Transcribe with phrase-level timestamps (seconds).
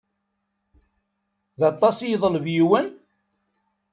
[1.59, 2.87] D aṭas i yeḍleb yiwen?